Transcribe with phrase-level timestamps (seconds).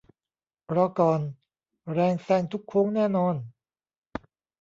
[0.75, 1.19] รอ ก่อน
[1.93, 3.35] แรงแซงทุกโค้งแน่นอน